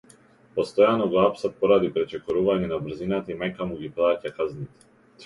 Постојано 0.53 1.05
го 1.11 1.19
апсат 1.23 1.59
поради 1.59 1.91
пречекорување 1.97 2.71
на 2.71 2.79
брзината 2.87 3.33
и 3.35 3.39
мајка 3.43 3.69
му 3.73 3.79
ги 3.83 3.93
плаќа 4.01 4.33
казните. 4.41 4.89